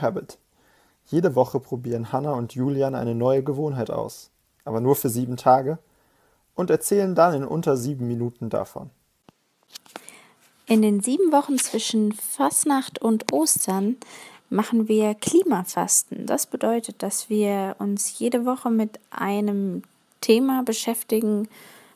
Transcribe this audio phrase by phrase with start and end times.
[0.00, 0.38] Habit.
[1.06, 4.30] Jede Woche probieren Hannah und Julian eine neue Gewohnheit aus,
[4.64, 5.78] aber nur für sieben Tage
[6.54, 8.90] und erzählen dann in unter sieben Minuten davon.
[10.66, 13.96] In den sieben Wochen zwischen Fasnacht und Ostern
[14.50, 16.26] machen wir Klimafasten.
[16.26, 19.82] Das bedeutet, dass wir uns jede Woche mit einem
[20.20, 21.48] Thema beschäftigen,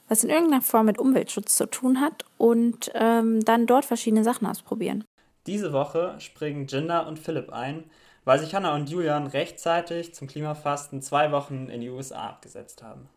[0.09, 4.47] was in irgendeiner Form mit Umweltschutz zu tun hat und ähm, dann dort verschiedene Sachen
[4.47, 5.05] ausprobieren.
[5.47, 7.91] Diese Woche springen Jinder und Philipp ein,
[8.25, 13.11] weil sich Hannah und Julian rechtzeitig zum Klimafasten zwei Wochen in die USA abgesetzt haben.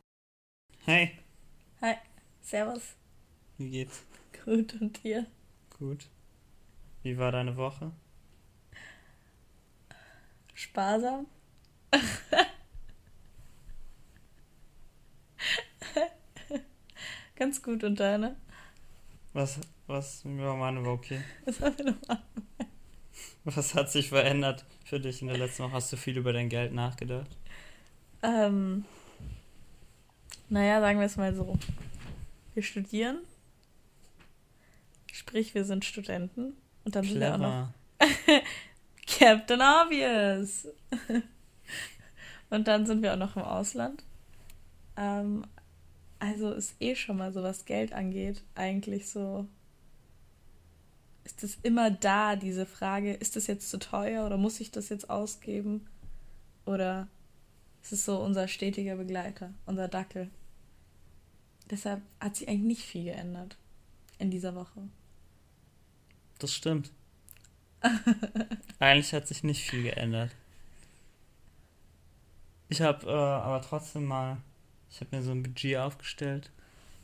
[0.84, 1.18] Hey.
[1.82, 1.96] Hi.
[2.42, 2.96] Servus.
[3.58, 4.04] Wie geht's?
[4.44, 5.26] Gut und dir?
[5.78, 6.08] Gut.
[7.04, 7.92] Wie war deine Woche?
[10.54, 11.28] Sparsam.
[17.36, 18.36] Ganz gut und deine?
[19.34, 21.22] Was, was, ja, meine war okay.
[21.46, 22.20] Was haben wir noch
[23.44, 25.74] Was hat sich verändert für dich in der letzten Woche?
[25.74, 27.30] Hast du viel über dein Geld nachgedacht?
[28.22, 28.84] Ähm,
[30.50, 31.58] naja, sagen wir es mal so.
[32.54, 33.20] Wir studieren.
[35.12, 36.54] Sprich, wir sind Studenten.
[36.84, 37.20] Und dann Clever.
[37.20, 38.44] sind wir auch noch.
[39.08, 40.68] Captain Obvious!
[42.50, 44.04] und dann sind wir auch noch im Ausland.
[44.98, 45.46] Ähm,
[46.20, 49.48] also ist eh schon mal so, was Geld angeht, eigentlich so.
[51.28, 54.88] Ist es immer da, diese Frage, ist das jetzt zu teuer oder muss ich das
[54.88, 55.86] jetzt ausgeben?
[56.66, 57.10] Oder
[57.84, 60.30] ist es so unser stetiger Begleiter, unser Dackel?
[61.70, 63.58] Deshalb hat sich eigentlich nicht viel geändert
[64.20, 64.88] in dieser Woche.
[66.40, 66.92] Das stimmt.
[68.80, 70.32] eigentlich hat sich nicht viel geändert.
[72.70, 74.38] Ich habe äh, aber trotzdem mal
[74.90, 76.52] ich habe mir so ein Budget aufgestellt,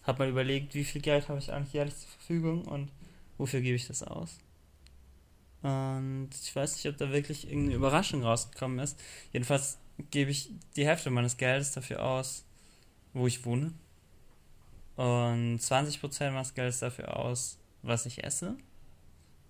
[0.04, 2.90] habe mal überlegt, wie viel Geld habe ich eigentlich jährlich zur Verfügung und
[3.38, 4.38] wofür gebe ich das aus.
[5.62, 9.00] Und ich weiß nicht, ob da wirklich irgendeine Überraschung rausgekommen ist.
[9.32, 9.78] Jedenfalls
[10.12, 12.44] gebe ich die Hälfte meines Geldes dafür aus,
[13.14, 13.74] wo ich wohne.
[14.96, 18.58] Und 20% meines Geldes dafür aus, was ich esse.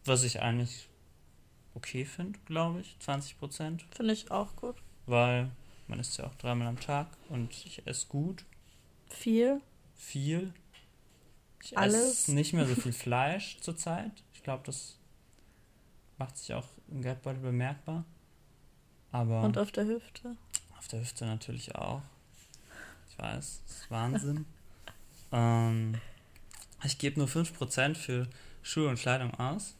[0.05, 0.87] Was ich eigentlich
[1.73, 2.95] okay finde, glaube ich.
[3.03, 3.81] 20%.
[3.95, 4.75] Finde ich auch gut.
[5.07, 5.49] Weil
[5.87, 8.45] man isst ja auch dreimal am Tag und ich esse gut.
[9.09, 9.61] Viel?
[9.95, 10.53] Viel.
[11.63, 12.11] Ich Alles?
[12.11, 14.11] esse nicht mehr so viel Fleisch zurzeit.
[14.33, 14.97] Ich glaube, das
[16.17, 18.03] macht sich auch im Geldbeutel bemerkbar.
[19.11, 20.35] Aber und auf der Hüfte?
[20.77, 22.01] Auf der Hüfte natürlich auch.
[23.09, 24.45] Ich weiß, das ist Wahnsinn.
[25.31, 26.01] ähm,
[26.83, 28.27] ich gebe nur 5% für
[28.61, 29.75] Schuhe und Kleidung aus.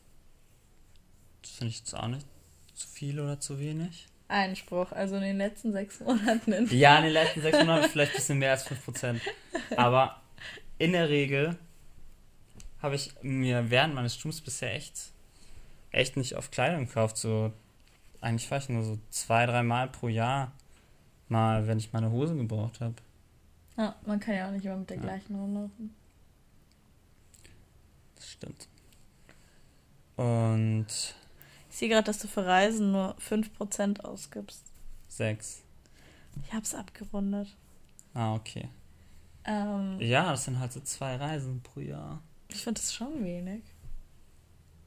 [1.42, 2.26] Das finde ich jetzt auch nicht
[2.74, 4.08] zu viel oder zu wenig.
[4.30, 6.54] Einspruch, also in den letzten sechs Monaten.
[6.54, 9.20] In ja, in den letzten sechs Monaten vielleicht ein bisschen mehr als 5%.
[9.76, 10.22] Aber
[10.78, 11.58] in der Regel
[12.84, 15.14] habe ich mir während meines Studiums bisher echt,
[15.92, 17.18] echt nicht auf Kleidung gekauft.
[17.18, 17.54] So,
[18.22, 20.52] eigentlich fahre ich nur so zwei, drei Mal pro Jahr
[21.30, 22.96] mal, wenn ich meine Hose gebraucht habe.
[23.78, 25.04] Ja, man kann ja auch nicht immer mit der ja.
[25.04, 25.96] gleichen rumlaufen.
[28.16, 28.68] Das stimmt.
[30.18, 30.88] Und
[31.70, 34.64] ich sehe gerade, dass du für Reisen nur 5% ausgibst.
[35.08, 35.64] 6.
[36.46, 37.48] Ich hab's abgerundet.
[38.14, 38.70] Ah, okay.
[39.46, 42.22] Ähm, ja, das sind halt so zwei Reisen pro Jahr.
[42.54, 43.64] Ich finde das schon wenig.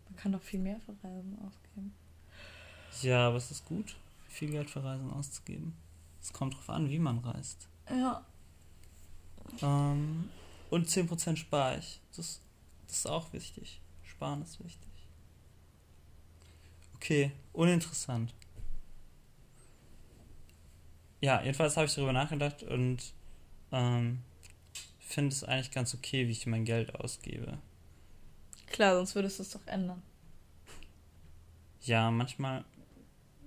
[0.09, 1.95] Man kann doch viel mehr für Reisen ausgeben.
[3.03, 3.97] Ja, aber es ist gut,
[4.29, 5.75] viel Geld für Reisen auszugeben.
[6.23, 7.69] Es kommt drauf an, wie man reist.
[7.91, 8.25] Ja.
[9.61, 10.31] Ähm,
[10.71, 12.01] und 10% spare ich.
[12.17, 12.41] Das,
[12.87, 13.81] das ist auch wichtig.
[14.03, 14.89] Sparen ist wichtig.
[16.95, 18.33] Okay, uninteressant.
[21.21, 23.13] Ja, jedenfalls habe ich darüber nachgedacht und
[23.73, 24.23] ähm,
[25.07, 27.59] finde es eigentlich ganz okay, wie ich mein Geld ausgebe.
[28.67, 30.03] Klar, sonst würdest du es doch ändern.
[31.83, 32.65] Ja, manchmal.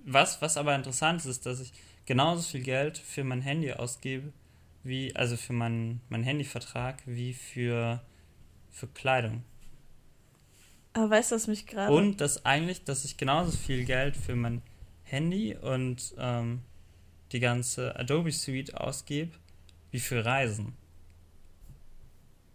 [0.04, 1.72] Was, was aber interessant ist, ist, dass ich
[2.06, 4.32] genauso viel Geld für mein Handy ausgebe,
[4.82, 8.02] wie, also für meinen mein Handyvertrag, wie für,
[8.70, 9.44] für Kleidung.
[10.94, 11.92] Aber weißt du, was mich gerade.
[11.92, 14.62] Und dass eigentlich, dass ich genauso viel Geld für mein
[15.04, 16.62] Handy und ähm,
[17.32, 19.32] die ganze Adobe Suite ausgebe,
[19.90, 20.74] wie für Reisen.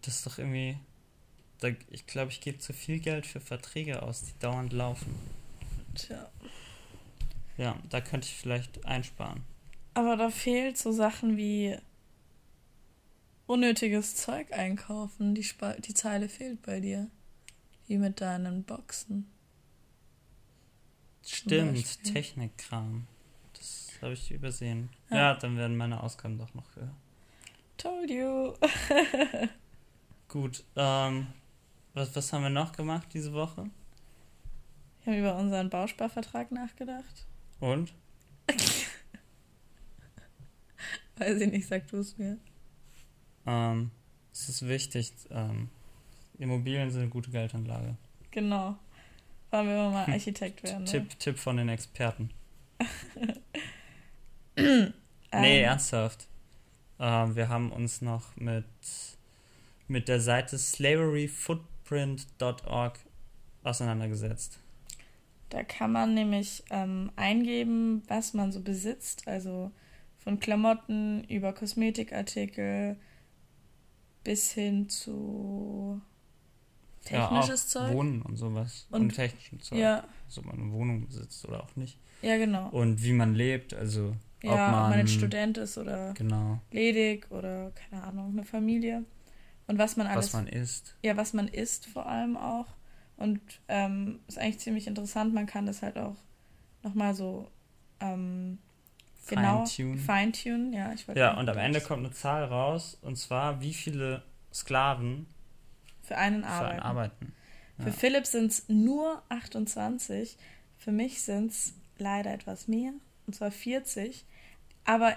[0.05, 0.77] Das ist doch irgendwie.
[1.89, 5.15] Ich glaube, ich gebe zu viel Geld für Verträge aus, die dauernd laufen.
[5.95, 6.29] Tja.
[7.57, 9.43] Ja, da könnte ich vielleicht einsparen.
[9.95, 11.77] Aber da fehlt so Sachen wie
[13.47, 15.33] unnötiges Zeug einkaufen.
[15.33, 17.09] Die, Sp die Zeile fehlt bei dir.
[17.87, 19.27] Wie mit deinen Boxen.
[21.25, 23.07] Stimmt, Technikkram.
[23.53, 24.89] Das habe ich übersehen.
[25.09, 25.17] Ja.
[25.17, 25.33] ja.
[25.35, 26.93] dann werden meine Ausgaben doch noch höher.
[27.77, 28.53] Told you.
[30.35, 31.27] Gut, ähm,
[31.93, 33.69] was, was haben wir noch gemacht diese Woche?
[35.01, 37.25] Wir haben über unseren Bausparvertrag nachgedacht.
[37.61, 37.93] Und?
[41.15, 42.37] Weiß ich nicht, sag du es mir.
[43.45, 43.91] Ähm,
[44.33, 45.69] es ist wichtig, ähm,
[46.37, 47.95] Immobilien sind eine gute Geldanlage.
[48.31, 48.75] Genau.
[49.51, 50.83] Wollen wir mal Architekt werden.
[50.83, 50.91] Ne?
[50.91, 52.29] Tipp, Tipp von den Experten.
[54.57, 54.91] nee,
[55.31, 56.27] Ähm, ernsthaft.
[56.99, 58.65] Ähm, wir haben uns noch mit,
[59.87, 62.99] mit der Seite slaveryfootprint.org
[63.63, 64.59] auseinandergesetzt.
[65.49, 69.27] Da kann man nämlich ähm, eingeben, was man so besitzt.
[69.27, 69.71] Also
[70.17, 72.97] von Klamotten über Kosmetikartikel
[74.23, 76.01] bis hin zu
[77.03, 77.93] technisches ja, Zeug.
[77.93, 78.87] Wohnen und sowas.
[78.89, 79.77] Und- Und, technischen Zeug.
[79.77, 81.99] Ja, Also ob man eine Wohnung besitzt oder auch nicht.
[82.23, 82.69] ja, genau.
[82.69, 84.93] Und wie man lebt, also Ja, ob ob man man.
[84.93, 86.59] ein Student ist oder Genau.
[86.71, 89.03] ledig oder keine Ahnung, eine Familie.
[89.67, 90.95] Und was man alles Was man isst.
[91.01, 92.67] ja, was man isst vor allem auch.
[93.17, 95.33] Und ähm, ist eigentlich ziemlich interessant.
[95.33, 96.15] Man kann das halt auch
[96.83, 97.49] nochmal so
[97.99, 98.59] ähm,
[99.27, 99.99] genau Feintunen.
[99.99, 100.73] feintunen.
[100.73, 104.21] Ja, ich wollte Ja, und am Ende kommt eine Zahl raus, und zwar, wie viele
[104.53, 105.25] Sklaven
[106.03, 106.71] für einen für arbeiten.
[106.73, 107.33] einen arbeiten.
[107.79, 107.91] Für Ja.
[107.93, 110.37] Philipp sind es nur 28.
[110.77, 112.91] Für mich sind es leider etwas mehr.
[113.27, 114.25] Und zwar 40.
[114.83, 115.15] Aber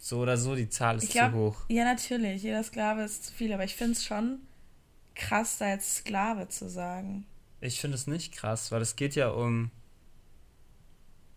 [0.00, 1.56] So oder so, die Zahl ist glaub- zu hoch.
[1.68, 3.52] ja, natürlich, jeder Sklave ist zu viel.
[3.52, 4.38] Aber ich finde es schon
[5.14, 7.26] krass, da jetzt Sklave zu sagen.
[7.60, 9.70] Ich finde es nicht krass, weil es geht ja um,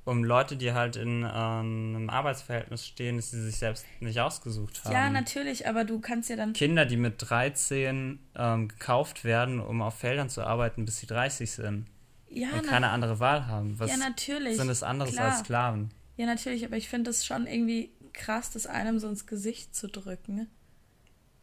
[0.06, 4.83] um Leute, die halt in äh, einem Arbeitsverhältnis stehen, das sie sich selbst nicht ausgesucht
[4.83, 4.94] haben.
[4.94, 6.54] Ja, natürlich, aber du kannst ja dann.
[6.54, 11.51] Kinder, die mit 13 ähm, gekauft werden, um auf Feldern zu arbeiten, bis sie 30
[11.51, 11.88] sind
[12.30, 13.77] Ja, und keine andere Wahl haben.
[13.80, 14.57] Was ja natürlich.
[14.57, 15.31] sind das anderes klar.
[15.31, 15.89] als Sklaven?
[16.15, 19.88] Ja, natürlich, aber ich finde es schon irgendwie krass, das einem so ins Gesicht zu
[19.88, 20.48] drücken.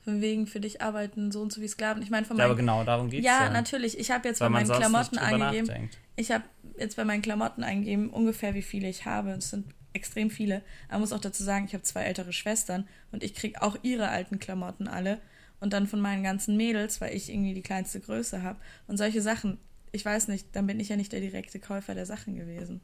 [0.03, 2.03] Von wegen für dich arbeiten so und so wie Sklaven.
[2.03, 2.61] Ich meine, von Ja, aber meinen.
[2.67, 3.51] genau darum geht es Ja, ja.
[3.51, 3.99] natürlich.
[3.99, 5.67] Ich habe jetzt Weil bei meinen Klamotten eingegeben.
[5.67, 5.99] nachdenkt.
[6.17, 6.45] Ich habe
[6.79, 9.33] jetzt bei meinen Klamotten eingegeben, ungefähr wie viele ich habe.
[9.33, 10.57] Es sind extrem viele.
[10.89, 13.77] Aber man muss auch dazu sagen, ich habe zwei ältere Schwestern und ich kriege auch
[13.83, 15.21] ihre alten Klamotten alle.
[15.61, 18.59] Und dann von meinen ganzen Mädels, weil ich irgendwie die kleinste Größe habe.
[18.87, 19.59] Und solche Sachen,
[19.93, 22.81] ich weiß nicht, dann bin ich ja nicht der direkte Käufer der Sachen gewesen.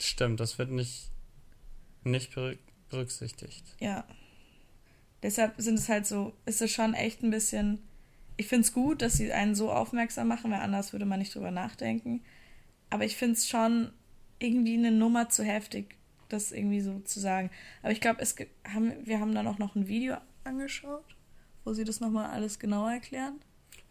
[0.00, 1.10] Stimmt, das wird nicht,
[2.04, 2.32] nicht
[2.88, 3.64] berücksichtigt.
[3.80, 4.04] Ja.
[5.22, 7.82] Deshalb sind es halt so, ist es schon echt ein bisschen.
[8.36, 11.34] Ich finde es gut, dass sie einen so aufmerksam machen, weil anders würde man nicht
[11.34, 12.22] drüber nachdenken.
[12.90, 13.92] Aber ich finde es schon
[14.38, 15.96] irgendwie eine Nummer zu heftig,
[16.28, 17.50] das irgendwie so zu sagen.
[17.82, 18.22] Aber ich glaube,
[18.72, 21.16] haben, wir haben dann auch noch ein Video angeschaut,
[21.64, 23.40] wo sie das nochmal alles genauer erklären.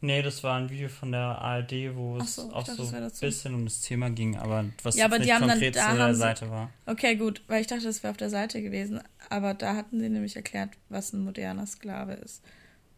[0.05, 3.55] Nee, das war ein Video von der ARD, wo es so, auch so ein bisschen
[3.55, 5.97] um das Thema ging, aber was Ja, aber die nicht haben dann- konkret da zu
[5.97, 6.69] der Seite war.
[6.85, 9.01] Okay, gut, weil ich dachte, das wäre auf der Seite gewesen.
[9.29, 12.43] Aber da hatten sie nämlich erklärt, was ein moderner Sklave ist.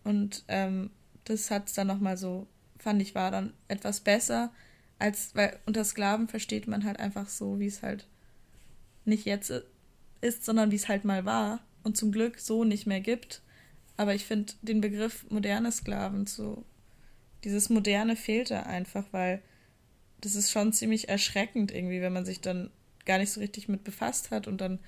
[0.04, 0.90] Und ähm,
[1.24, 2.46] das hat es dann nochmal so,
[2.78, 4.52] fand ich, war dann etwas besser,
[5.00, 8.06] als, weil unter Sklaven versteht man halt einfach so, wie es halt
[9.06, 9.54] nicht jetzt
[10.20, 13.42] ist, sondern wie es halt mal war und zum Glück so nicht mehr gibt.
[13.96, 16.66] Aber ich finde den Begriff moderne Sklaven so,
[17.44, 19.42] dieses Moderne fehlt da einfach, weil
[20.22, 22.72] das ist schon ziemlich erschreckend irgendwie, wenn man sich dann
[23.06, 24.80] gar nicht so richtig mit befasst hat und dann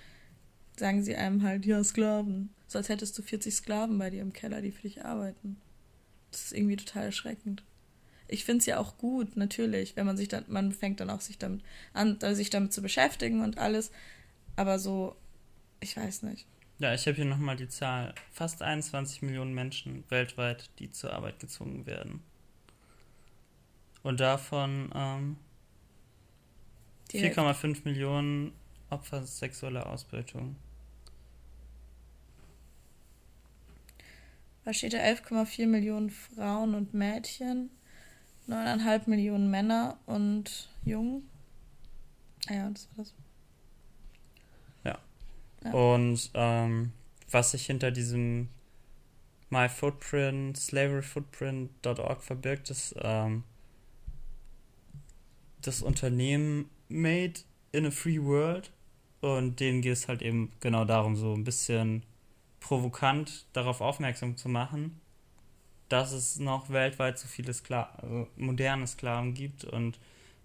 [0.78, 2.50] sagen sie einem halt, ja, Sklaven.
[2.68, 5.58] So als hättest du 40 Sklaven bei dir im Keller, die für dich arbeiten.
[6.32, 7.64] Das ist irgendwie total erschreckend.
[8.28, 11.22] Ich finde es ja auch gut, natürlich, wenn man sich dann, man fängt dann auch
[11.22, 13.92] sich damit an, sich damit zu beschäftigen und alles.
[14.56, 15.16] Aber so,
[15.80, 16.46] ich weiß nicht.
[16.78, 18.14] Ja, ich habe hier nochmal die Zahl.
[18.32, 22.22] Fast 21 Millionen Menschen weltweit, die zur Arbeit gezwungen werden.
[24.10, 25.38] Und davon ähm,
[27.12, 28.54] Die 4,5 Millionen
[28.90, 30.56] Opfer sexueller Ausbeutung.
[34.66, 37.70] Da steht ja 11,4 Millionen Frauen und Mädchen,
[38.48, 41.30] 9,5 Millionen Männer und Jungen.
[42.48, 43.14] Ah ja, das war das.
[44.86, 45.72] Ja.
[45.72, 46.94] Und ähm,
[47.30, 48.50] was sich hinter diesem
[49.52, 53.44] MyFootprint, slaveryfootprint.org verbirgt, ist ähm,
[55.62, 58.72] das Unternehmen Made in a Free World.
[59.22, 62.04] Und denen geht es halt eben genau darum, so ein bisschen
[62.60, 65.00] provokant darauf aufmerksam zu machen,
[65.90, 67.54] dass es noch weltweit so viele
[67.98, 70.00] also moderne Sklaven gibt und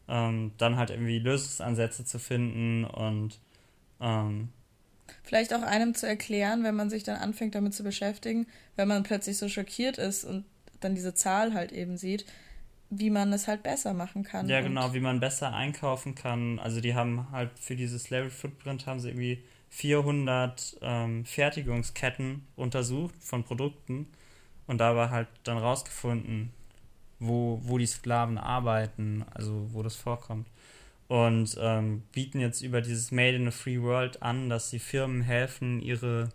[0.08, 3.38] ähm, dann halt irgendwie Lösungsansätze zu finden und
[4.00, 4.48] ähm,
[5.22, 9.02] Vielleicht auch einem zu erklären, wenn man sich dann anfängt damit zu beschäftigen, wenn man
[9.02, 10.44] plötzlich so schockiert ist und
[10.80, 12.24] dann diese Zahl halt eben sieht,
[12.90, 14.48] wie man es halt besser machen kann.
[14.48, 16.58] Ja, genau, wie man besser einkaufen kann.
[16.58, 23.14] Also die haben halt für dieses Slavery Footprint haben sie irgendwie 400 ähm, Fertigungsketten untersucht
[23.20, 24.06] von Produkten
[24.66, 26.50] und dabei halt dann rausgefunden,
[27.18, 30.46] wo, wo die Sklaven arbeiten, also wo das vorkommt.
[31.08, 35.22] und ähm, bieten jetzt über dieses Made in a Free World an, dass sie Firmen
[35.22, 36.30] helfen, ihre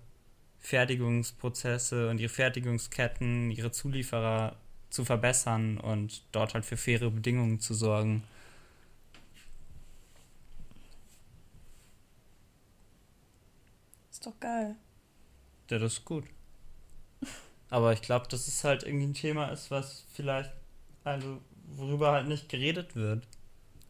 [0.60, 4.56] Fertigungsprozesse und ihre Fertigungsketten, ihre Zulieferer
[4.90, 8.24] zu verbessern und dort halt für faire Bedingungen zu sorgen.
[14.12, 14.76] Ist doch geil.
[15.70, 16.26] Ja, das ist gut.
[17.70, 20.52] Aber ich glaube, dass es halt irgendwie ein Thema ist, was vielleicht,
[21.04, 21.40] also
[21.76, 23.28] worüber halt nicht geredet wird.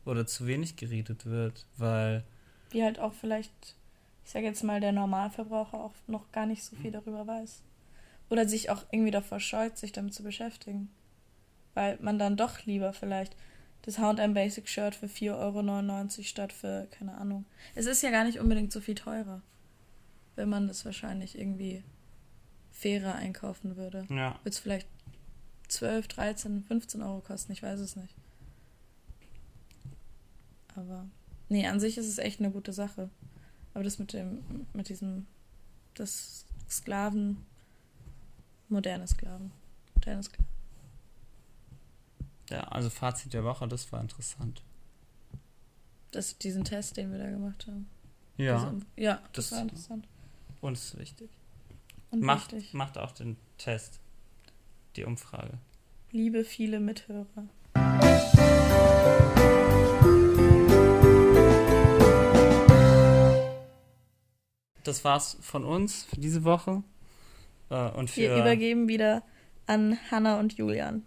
[0.05, 2.23] Oder zu wenig geredet wird, weil.
[2.71, 3.75] Wie halt auch vielleicht,
[4.25, 7.61] ich sage jetzt mal, der Normalverbraucher auch noch gar nicht so viel darüber weiß.
[8.29, 10.89] Oder sich auch irgendwie davor scheut, sich damit zu beschäftigen.
[11.73, 13.35] Weil man dann doch lieber vielleicht
[13.83, 17.45] das HM Basic Shirt für 4,99 Euro statt für, keine Ahnung.
[17.75, 19.41] Es ist ja gar nicht unbedingt so viel teurer,
[20.35, 21.83] wenn man das wahrscheinlich irgendwie
[22.71, 24.05] fairer einkaufen würde.
[24.09, 24.39] Ja.
[24.43, 24.87] Wird es vielleicht
[25.69, 28.15] 12, 13, 15 Euro kosten, ich weiß es nicht.
[30.75, 31.07] Aber
[31.47, 33.09] nee, an sich ist es echt eine gute Sache.
[33.73, 35.27] Aber das mit dem, mit diesem,
[35.93, 37.37] das Sklaven,
[38.69, 39.51] moderne Sklaven,
[39.95, 40.47] moderne Sklaven.
[42.49, 44.63] Ja, also Fazit der Woche, das war interessant.
[46.11, 47.87] Das, diesen Test, den wir da gemacht haben.
[48.37, 48.71] Ja.
[48.71, 50.07] Diese, ja, das, das war interessant.
[50.61, 51.29] Und es ist wichtig.
[52.11, 52.73] Und macht, wichtig.
[52.73, 53.99] macht auch den Test,
[54.95, 55.59] die Umfrage.
[56.11, 57.25] Liebe viele Mithörer.
[64.83, 66.81] Das war's von uns für diese Woche.
[67.69, 69.23] Äh, und für Wir übergeben wieder
[69.65, 71.03] an Hanna und Julian.